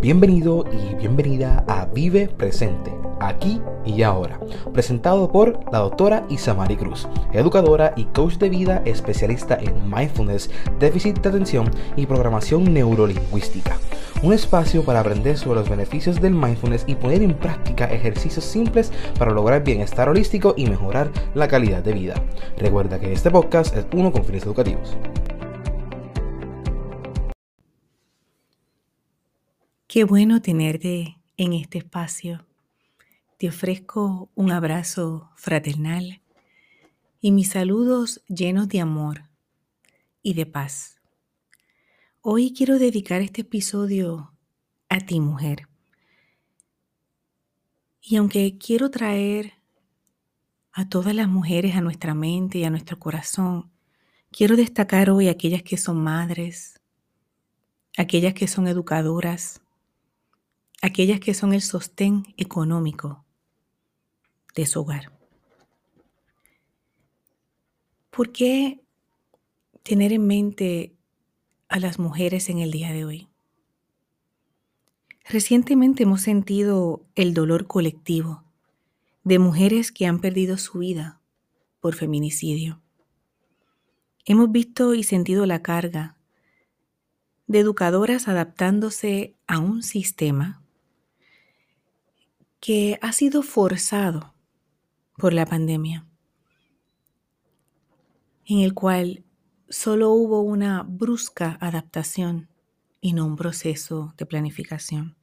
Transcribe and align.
Bienvenido 0.00 0.64
y 0.72 0.96
bienvenida 0.96 1.64
a 1.68 1.86
Vive 1.86 2.26
Presente, 2.26 2.92
aquí 3.20 3.60
y 3.86 4.02
ahora, 4.02 4.40
presentado 4.72 5.30
por 5.30 5.60
la 5.72 5.78
doctora 5.78 6.24
Isamari 6.28 6.76
Cruz, 6.76 7.06
educadora 7.32 7.92
y 7.96 8.06
coach 8.06 8.34
de 8.38 8.48
vida 8.48 8.82
especialista 8.84 9.56
en 9.60 9.88
mindfulness, 9.88 10.50
déficit 10.80 11.20
de 11.20 11.28
atención 11.28 11.70
y 11.96 12.06
programación 12.06 12.74
neurolingüística. 12.74 13.78
Un 14.24 14.32
espacio 14.32 14.84
para 14.84 15.00
aprender 15.00 15.38
sobre 15.38 15.60
los 15.60 15.68
beneficios 15.68 16.20
del 16.20 16.34
mindfulness 16.34 16.84
y 16.86 16.96
poner 16.96 17.22
en 17.22 17.34
práctica 17.34 17.86
ejercicios 17.86 18.44
simples 18.44 18.92
para 19.18 19.32
lograr 19.32 19.62
bienestar 19.62 20.08
holístico 20.08 20.54
y 20.56 20.66
mejorar 20.66 21.10
la 21.34 21.48
calidad 21.48 21.82
de 21.82 21.92
vida. 21.92 22.14
Recuerda 22.58 22.98
que 22.98 23.12
este 23.12 23.30
podcast 23.30 23.76
es 23.76 23.86
uno 23.92 24.10
con 24.10 24.24
fines 24.24 24.44
educativos. 24.44 24.96
Qué 29.92 30.04
bueno 30.04 30.40
tenerte 30.40 31.18
en 31.36 31.52
este 31.52 31.76
espacio. 31.76 32.46
Te 33.36 33.50
ofrezco 33.50 34.30
un 34.34 34.50
abrazo 34.50 35.30
fraternal 35.36 36.22
y 37.20 37.30
mis 37.30 37.50
saludos 37.50 38.22
llenos 38.26 38.70
de 38.70 38.80
amor 38.80 39.28
y 40.22 40.32
de 40.32 40.46
paz. 40.46 40.96
Hoy 42.22 42.54
quiero 42.56 42.78
dedicar 42.78 43.20
este 43.20 43.42
episodio 43.42 44.32
a 44.88 44.98
ti, 45.00 45.20
mujer. 45.20 45.68
Y 48.00 48.16
aunque 48.16 48.56
quiero 48.56 48.90
traer 48.90 49.52
a 50.72 50.88
todas 50.88 51.14
las 51.14 51.28
mujeres 51.28 51.76
a 51.76 51.82
nuestra 51.82 52.14
mente 52.14 52.56
y 52.56 52.64
a 52.64 52.70
nuestro 52.70 52.98
corazón, 52.98 53.70
quiero 54.30 54.56
destacar 54.56 55.10
hoy 55.10 55.28
aquellas 55.28 55.62
que 55.62 55.76
son 55.76 56.02
madres, 56.02 56.80
aquellas 57.98 58.32
que 58.32 58.48
son 58.48 58.66
educadoras, 58.68 59.61
aquellas 60.82 61.20
que 61.20 61.32
son 61.32 61.54
el 61.54 61.62
sostén 61.62 62.34
económico 62.36 63.24
de 64.54 64.66
su 64.66 64.80
hogar. 64.80 65.12
¿Por 68.10 68.32
qué 68.32 68.80
tener 69.84 70.12
en 70.12 70.26
mente 70.26 70.92
a 71.68 71.78
las 71.78 71.98
mujeres 71.98 72.50
en 72.50 72.58
el 72.58 72.72
día 72.72 72.92
de 72.92 73.04
hoy? 73.04 73.28
Recientemente 75.24 76.02
hemos 76.02 76.20
sentido 76.20 77.06
el 77.14 77.32
dolor 77.32 77.68
colectivo 77.68 78.42
de 79.22 79.38
mujeres 79.38 79.92
que 79.92 80.06
han 80.06 80.20
perdido 80.20 80.58
su 80.58 80.80
vida 80.80 81.20
por 81.80 81.94
feminicidio. 81.94 82.82
Hemos 84.24 84.50
visto 84.50 84.94
y 84.94 85.04
sentido 85.04 85.46
la 85.46 85.62
carga 85.62 86.16
de 87.46 87.60
educadoras 87.60 88.26
adaptándose 88.26 89.36
a 89.46 89.58
un 89.58 89.84
sistema 89.84 90.61
que 92.62 92.96
ha 93.02 93.12
sido 93.12 93.42
forzado 93.42 94.34
por 95.16 95.32
la 95.32 95.46
pandemia, 95.46 96.06
en 98.46 98.60
el 98.60 98.72
cual 98.72 99.24
solo 99.68 100.12
hubo 100.12 100.42
una 100.42 100.84
brusca 100.84 101.58
adaptación 101.60 102.48
y 103.00 103.14
no 103.14 103.26
un 103.26 103.34
proceso 103.34 104.14
de 104.16 104.26
planificación. 104.26 105.16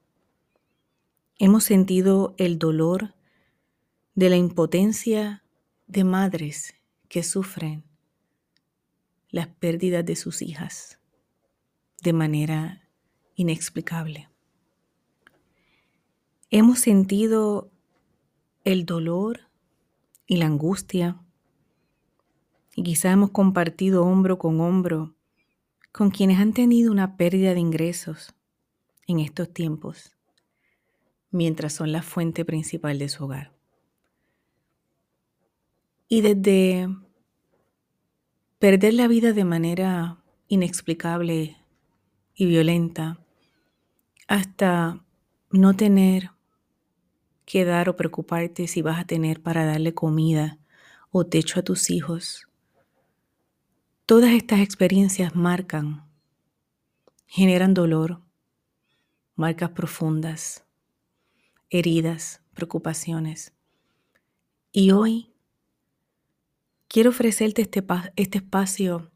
Hemos 1.37 1.63
sentido 1.63 2.35
el 2.37 2.59
dolor 2.59 3.15
de 4.15 4.29
la 4.29 4.35
impotencia 4.35 5.41
de 5.87 6.03
madres 6.03 6.75
que 7.07 7.23
sufren 7.23 7.85
las 9.29 9.47
pérdidas 9.47 10.05
de 10.05 10.17
sus 10.17 10.41
hijas 10.41 10.99
de 12.01 12.11
manera 12.11 12.89
inexplicable. 13.35 14.28
Hemos 16.51 16.79
sentido 16.79 17.71
el 18.63 18.87
dolor 18.87 19.41
y 20.25 20.37
la 20.37 20.47
angustia 20.47 21.21
y 22.75 22.81
quizá 22.81 23.11
hemos 23.11 23.29
compartido 23.29 24.03
hombro 24.03 24.39
con 24.39 24.59
hombro 24.59 25.15
con 25.91 26.09
quienes 26.09 26.39
han 26.39 26.53
tenido 26.53 26.91
una 26.91 27.17
pérdida 27.17 27.53
de 27.53 27.59
ingresos 27.59 28.33
en 29.05 29.19
estos 29.19 29.53
tiempos, 29.53 30.17
mientras 31.29 31.73
son 31.73 31.91
la 31.91 32.01
fuente 32.01 32.43
principal 32.45 32.97
de 32.97 33.09
su 33.09 33.25
hogar. 33.25 33.53
Y 36.07 36.21
desde 36.21 36.89
perder 38.57 38.95
la 38.95 39.07
vida 39.07 39.33
de 39.33 39.43
manera 39.43 40.23
inexplicable 40.47 41.57
y 42.33 42.45
violenta, 42.47 43.19
hasta 44.27 45.05
no 45.51 45.75
tener 45.75 46.31
que 47.49 47.65
dar 47.65 47.89
o 47.89 47.95
preocuparte 47.95 48.67
si 48.67 48.83
vas 48.83 48.99
a 48.99 49.05
tener 49.05 49.41
para 49.41 49.65
darle 49.65 49.95
comida 49.95 50.59
o 51.09 51.25
techo 51.25 51.59
a 51.59 51.63
tus 51.63 51.89
hijos. 51.89 52.47
Todas 54.05 54.33
estas 54.33 54.59
experiencias 54.59 55.35
marcan, 55.35 56.07
generan 57.25 57.73
dolor, 57.73 58.21
marcas 59.35 59.71
profundas, 59.71 60.63
heridas, 61.71 62.39
preocupaciones. 62.53 63.51
Y 64.71 64.91
hoy 64.91 65.33
quiero 66.87 67.09
ofrecerte 67.09 67.63
este, 67.63 67.83
este 68.15 68.37
espacio 68.37 69.09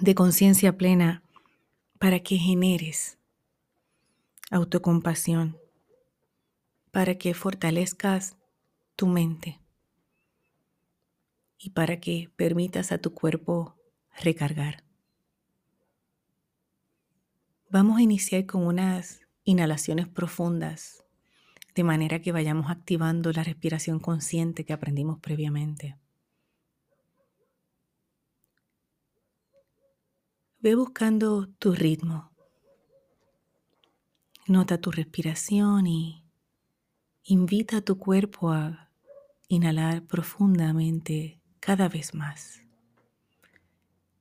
de 0.00 0.16
conciencia 0.16 0.76
plena 0.76 1.22
para 2.00 2.18
que 2.18 2.38
generes 2.38 3.18
autocompasión, 4.50 5.56
para 6.96 7.18
que 7.18 7.34
fortalezcas 7.34 8.38
tu 8.96 9.06
mente 9.06 9.60
y 11.58 11.68
para 11.68 12.00
que 12.00 12.30
permitas 12.36 12.90
a 12.90 12.96
tu 12.96 13.12
cuerpo 13.12 13.76
recargar. 14.18 14.82
Vamos 17.68 17.98
a 17.98 18.00
iniciar 18.00 18.46
con 18.46 18.66
unas 18.66 19.20
inhalaciones 19.44 20.08
profundas, 20.08 21.04
de 21.74 21.84
manera 21.84 22.22
que 22.22 22.32
vayamos 22.32 22.70
activando 22.70 23.30
la 23.30 23.44
respiración 23.44 24.00
consciente 24.00 24.64
que 24.64 24.72
aprendimos 24.72 25.18
previamente. 25.20 25.98
Ve 30.60 30.74
buscando 30.74 31.46
tu 31.58 31.74
ritmo. 31.74 32.32
Nota 34.46 34.80
tu 34.80 34.90
respiración 34.90 35.86
y 35.86 36.25
Invita 37.28 37.78
a 37.78 37.80
tu 37.80 37.98
cuerpo 37.98 38.52
a 38.52 38.88
inhalar 39.48 40.04
profundamente 40.04 41.40
cada 41.58 41.88
vez 41.88 42.14
más 42.14 42.62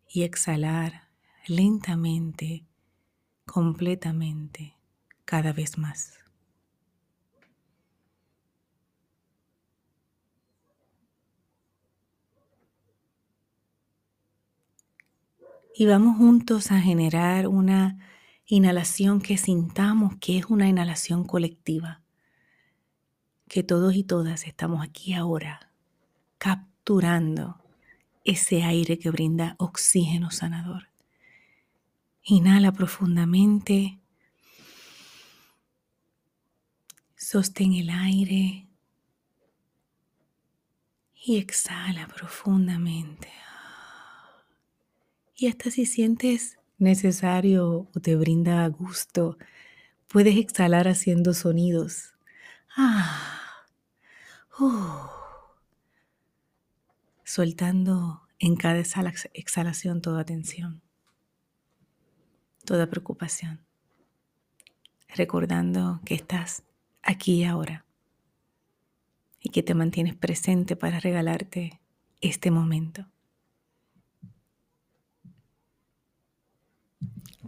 y 0.09 0.23
exhalar 0.23 1.03
lentamente, 1.45 2.65
completamente, 3.45 4.75
cada 5.23 5.53
vez 5.53 5.77
más. 5.77 6.17
Y 15.75 15.85
vamos 15.85 16.17
juntos 16.17 16.71
a 16.71 16.81
generar 16.81 17.47
una 17.47 17.99
inhalación 18.47 19.21
que 19.21 19.37
sintamos 19.37 20.15
que 20.19 20.39
es 20.39 20.45
una 20.45 20.67
inhalación 20.67 21.23
colectiva 21.23 22.04
que 23.47 23.63
todos 23.63 23.95
y 23.95 24.03
todas 24.03 24.47
estamos 24.47 24.83
aquí 24.83 25.13
ahora 25.13 25.71
capturando 26.37 27.61
ese 28.23 28.63
aire 28.63 28.97
que 28.97 29.11
brinda 29.11 29.55
oxígeno 29.59 30.31
sanador. 30.31 30.89
Inhala 32.23 32.71
profundamente. 32.71 33.99
Sostén 37.15 37.73
el 37.73 37.89
aire 37.89 38.67
y 41.23 41.37
exhala 41.37 42.07
profundamente. 42.07 43.31
Y 45.35 45.47
hasta 45.47 45.69
si 45.69 45.85
sientes 45.85 46.57
necesario 46.77 47.87
o 47.93 47.99
te 47.99 48.15
brinda 48.15 48.67
gusto, 48.67 49.37
puedes 50.07 50.37
exhalar 50.37 50.87
haciendo 50.87 51.33
sonidos 51.33 52.14
Ah. 52.75 53.65
Uh. 54.59 55.07
Soltando 57.23 58.21
en 58.39 58.55
cada 58.55 58.79
exhalación 59.33 60.01
toda 60.01 60.25
tensión, 60.25 60.81
toda 62.65 62.89
preocupación. 62.89 63.65
Recordando 65.07 66.01
que 66.05 66.15
estás 66.15 66.63
aquí 67.01 67.35
y 67.35 67.43
ahora 67.45 67.85
y 69.39 69.49
que 69.49 69.63
te 69.63 69.73
mantienes 69.73 70.15
presente 70.15 70.75
para 70.75 70.99
regalarte 70.99 71.79
este 72.19 72.51
momento. 72.51 73.07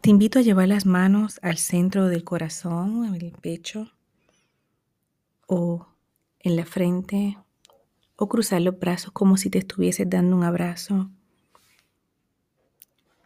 Te 0.01 0.09
invito 0.09 0.39
a 0.39 0.41
llevar 0.41 0.69
las 0.69 0.85
manos 0.85 1.39
al 1.41 1.57
centro 1.57 2.05
del 2.07 2.23
corazón, 2.23 3.05
en 3.05 3.15
el 3.15 3.31
pecho 3.31 3.91
o 5.47 5.87
en 6.39 6.55
la 6.55 6.65
frente 6.65 7.37
o 8.15 8.29
cruzar 8.29 8.61
los 8.61 8.77
brazos 8.77 9.11
como 9.11 9.37
si 9.37 9.49
te 9.49 9.59
estuvieses 9.59 10.09
dando 10.09 10.35
un 10.35 10.43
abrazo. 10.43 11.09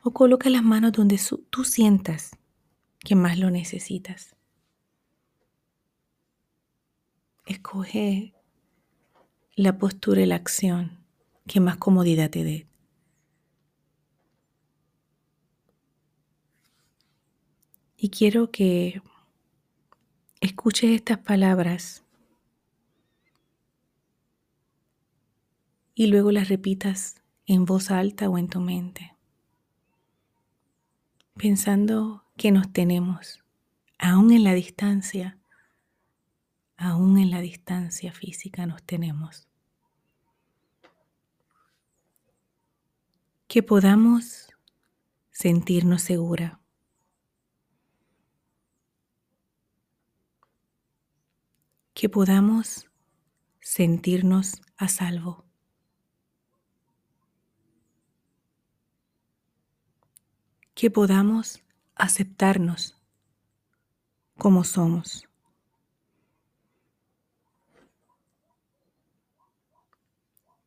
O 0.04 0.12
coloca 0.12 0.50
las 0.50 0.64
manos 0.64 0.94
donde 0.94 1.20
tú 1.50 1.64
sientas 1.64 2.32
que 3.00 3.16
más 3.16 3.38
lo 3.38 3.52
necesitas. 3.52 4.36
Escoge 7.46 8.34
la 9.56 9.78
postura 9.78 10.22
y 10.22 10.26
la 10.26 10.36
acción 10.36 11.00
que 11.48 11.60
más 11.60 11.78
comodidad 11.78 12.30
te 12.30 12.44
dé. 12.44 12.68
Y 17.98 18.10
quiero 18.10 18.50
que 18.50 19.02
escuches 20.40 20.90
estas 20.92 21.20
palabras 21.20 22.01
y 26.02 26.08
luego 26.08 26.32
las 26.32 26.50
repitas 26.50 27.22
en 27.46 27.64
voz 27.64 27.92
alta 27.92 28.28
o 28.28 28.40
en 28.40 28.48
tu 28.48 28.60
mente, 28.60 29.16
pensando 31.38 32.26
que 32.38 32.50
nos 32.50 32.74
tenemos, 32.74 33.44
aún 34.00 34.32
en 34.32 34.44
la 34.44 34.56
distancia, 34.56 35.38
aún 36.76 37.20
en 37.20 37.30
la 37.30 37.40
distancia 37.40 38.14
física 38.14 38.66
nos 38.66 38.82
tenemos. 38.82 39.48
Que 43.48 43.62
podamos 43.62 44.48
sentirnos 45.30 46.02
segura 46.02 46.60
que 51.94 52.10
podamos 52.10 52.90
sentirnos 53.60 54.64
a 54.78 54.88
salvo. 54.88 55.51
Que 60.82 60.90
podamos 60.90 61.62
aceptarnos 61.94 62.98
como 64.36 64.64
somos. 64.64 65.30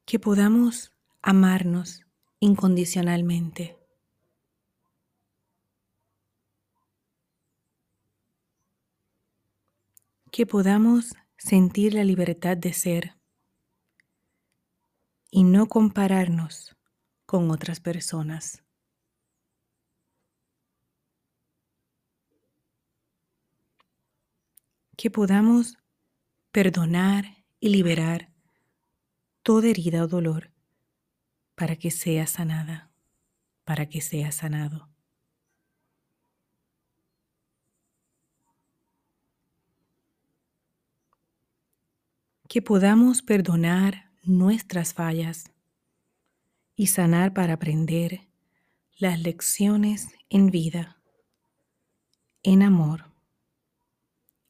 Que 0.06 0.20
podamos 0.20 0.92
amarnos 1.20 2.04
incondicionalmente. 2.38 3.76
Que 10.30 10.46
podamos 10.46 11.16
sentir 11.36 11.94
la 11.94 12.04
libertad 12.04 12.56
de 12.56 12.72
ser 12.72 13.16
y 15.32 15.42
no 15.42 15.66
compararnos 15.66 16.76
con 17.26 17.50
otras 17.50 17.80
personas. 17.80 18.63
Que 25.04 25.10
podamos 25.10 25.76
perdonar 26.50 27.44
y 27.60 27.68
liberar 27.68 28.32
toda 29.42 29.68
herida 29.68 30.02
o 30.02 30.06
dolor 30.08 30.50
para 31.54 31.76
que 31.76 31.90
sea 31.90 32.26
sanada, 32.26 32.90
para 33.64 33.86
que 33.86 34.00
sea 34.00 34.32
sanado. 34.32 34.88
que 42.48 42.62
podamos 42.62 43.20
perdonar 43.20 44.10
nuestras 44.22 44.94
fallas 44.94 45.50
y 46.76 46.86
sanar 46.86 47.34
para 47.34 47.52
aprender 47.52 48.26
las 48.96 49.20
lecciones 49.20 50.08
en 50.30 50.50
vida, 50.50 50.98
en 52.42 52.62
amor 52.62 53.13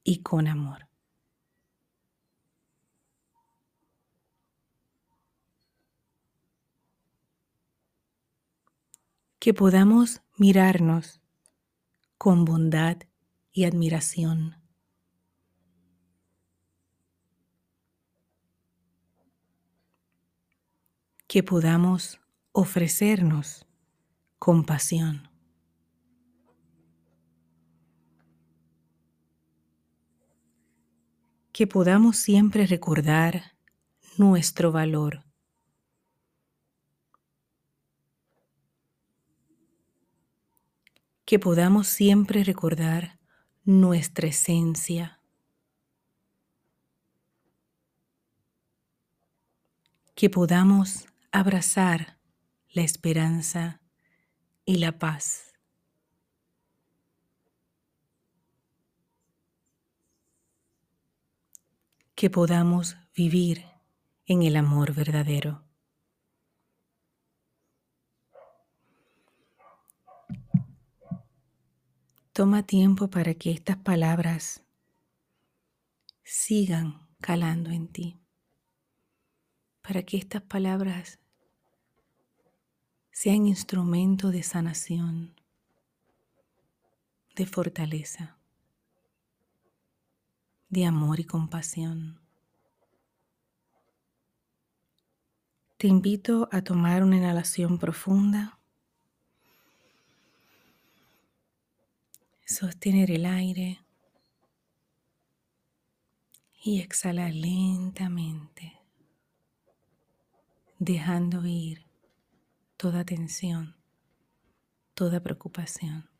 y 0.04 0.22
con 0.22 0.46
amor. 0.46 0.86
Que 9.40 9.52
podamos 9.52 10.22
mirarnos 10.36 11.20
con 12.16 12.44
bondad 12.44 12.98
y 13.52 13.64
admiración 13.64 14.64
que 21.34 21.42
podamos 21.42 22.20
ofrecernos 22.52 23.66
compasión. 24.38 25.33
Que 31.54 31.68
podamos 31.68 32.16
siempre 32.16 32.66
recordar 32.66 33.56
nuestro 34.18 34.72
valor. 34.72 35.24
Que 41.24 41.38
podamos 41.38 41.86
siempre 41.86 42.42
recordar 42.42 43.20
nuestra 43.62 44.26
esencia. 44.26 45.20
Que 50.16 50.28
podamos 50.28 51.06
abrazar 51.30 52.18
la 52.70 52.82
esperanza 52.82 53.80
y 54.64 54.78
la 54.78 54.98
paz. 54.98 55.53
Que 62.14 62.30
podamos 62.30 62.96
vivir 63.16 63.64
en 64.26 64.42
el 64.42 64.56
amor 64.56 64.94
verdadero. 64.94 65.62
Toma 72.32 72.64
tiempo 72.64 73.08
para 73.10 73.34
que 73.34 73.50
estas 73.50 73.76
palabras 73.76 74.64
sigan 76.22 77.08
calando 77.20 77.70
en 77.70 77.88
ti, 77.88 78.18
para 79.82 80.02
que 80.02 80.16
estas 80.16 80.42
palabras 80.42 81.18
sean 83.10 83.46
instrumento 83.46 84.30
de 84.30 84.42
sanación, 84.42 85.40
de 87.36 87.46
fortaleza, 87.46 88.36
de 90.74 90.86
amor 90.86 91.20
y 91.20 91.24
compasión. 91.24 92.20
Te 95.76 95.86
invito 95.86 96.48
a 96.50 96.62
tomar 96.62 97.04
una 97.04 97.16
inhalación 97.16 97.78
profunda, 97.78 98.58
sostener 102.44 103.12
el 103.12 103.24
aire 103.24 103.84
y 106.64 106.80
exhalar 106.80 107.32
lentamente, 107.32 108.72
dejando 110.80 111.46
ir 111.46 111.86
toda 112.76 113.04
tensión, 113.04 113.76
toda 114.94 115.20
preocupación. 115.20 116.10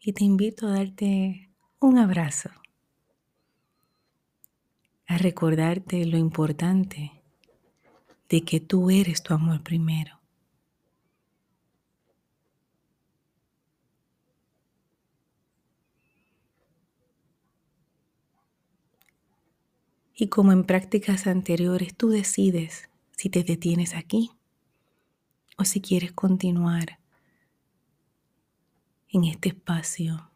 Y 0.00 0.14
te 0.14 0.24
invito 0.24 0.68
a 0.68 0.78
darte 0.78 1.50
un 1.80 1.98
abrazo, 1.98 2.50
a 5.12 5.18
recordarte 5.18 6.06
lo 6.06 6.16
importante 6.16 7.12
de 8.30 8.40
que 8.40 8.60
tú 8.60 8.88
eres 8.88 9.22
tu 9.22 9.34
amor 9.34 9.62
primero. 9.62 10.18
Y 20.14 20.28
como 20.28 20.52
en 20.52 20.64
prácticas 20.64 21.26
anteriores, 21.26 21.94
tú 21.94 22.08
decides 22.08 22.88
si 23.14 23.28
te 23.28 23.44
detienes 23.44 23.94
aquí 23.94 24.30
o 25.58 25.66
si 25.66 25.82
quieres 25.82 26.12
continuar 26.12 27.00
en 29.10 29.24
este 29.24 29.50
espacio, 29.50 30.30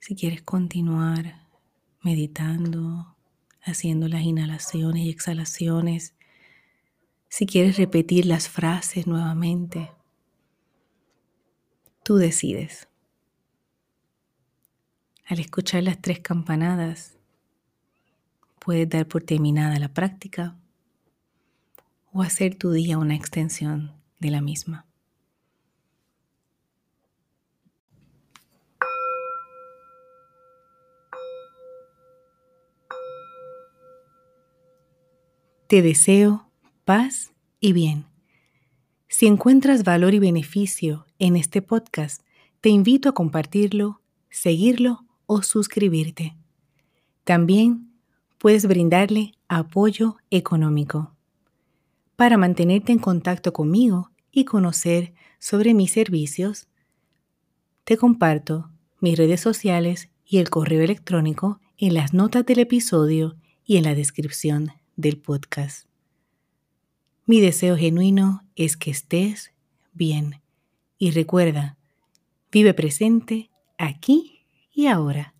si 0.00 0.16
quieres 0.16 0.42
continuar 0.42 1.47
meditando, 2.00 3.16
haciendo 3.62 4.08
las 4.08 4.22
inhalaciones 4.22 5.04
y 5.04 5.10
exhalaciones, 5.10 6.14
si 7.28 7.46
quieres 7.46 7.76
repetir 7.76 8.26
las 8.26 8.48
frases 8.48 9.06
nuevamente 9.06 9.90
Tú 12.08 12.16
decides. 12.16 12.88
Al 15.26 15.40
escuchar 15.40 15.82
las 15.82 16.00
tres 16.00 16.20
campanadas, 16.20 17.18
puedes 18.60 18.88
dar 18.88 19.06
por 19.06 19.24
terminada 19.24 19.78
la 19.78 19.92
práctica 19.92 20.56
o 22.10 22.22
hacer 22.22 22.54
tu 22.54 22.70
día 22.70 22.96
una 22.96 23.14
extensión 23.14 23.92
de 24.20 24.30
la 24.30 24.40
misma. 24.40 24.87
Te 35.68 35.82
deseo 35.82 36.48
paz 36.86 37.34
y 37.60 37.74
bien. 37.74 38.06
Si 39.06 39.26
encuentras 39.26 39.84
valor 39.84 40.14
y 40.14 40.18
beneficio 40.18 41.04
en 41.18 41.36
este 41.36 41.60
podcast, 41.60 42.22
te 42.62 42.70
invito 42.70 43.10
a 43.10 43.12
compartirlo, 43.12 44.00
seguirlo 44.30 45.04
o 45.26 45.42
suscribirte. 45.42 46.34
También 47.24 47.92
puedes 48.38 48.66
brindarle 48.66 49.32
apoyo 49.46 50.16
económico. 50.30 51.14
Para 52.16 52.38
mantenerte 52.38 52.92
en 52.92 52.98
contacto 52.98 53.52
conmigo 53.52 54.10
y 54.32 54.46
conocer 54.46 55.12
sobre 55.38 55.74
mis 55.74 55.90
servicios, 55.92 56.66
te 57.84 57.98
comparto 57.98 58.70
mis 59.00 59.18
redes 59.18 59.42
sociales 59.42 60.08
y 60.24 60.38
el 60.38 60.48
correo 60.48 60.80
electrónico 60.80 61.60
en 61.76 61.92
las 61.92 62.14
notas 62.14 62.46
del 62.46 62.60
episodio 62.60 63.36
y 63.66 63.76
en 63.76 63.84
la 63.84 63.94
descripción 63.94 64.77
del 64.98 65.16
podcast. 65.16 65.86
Mi 67.24 67.40
deseo 67.40 67.76
genuino 67.76 68.44
es 68.56 68.76
que 68.76 68.90
estés 68.90 69.52
bien 69.92 70.42
y 70.98 71.12
recuerda, 71.12 71.78
vive 72.50 72.74
presente 72.74 73.50
aquí 73.78 74.44
y 74.72 74.88
ahora. 74.88 75.34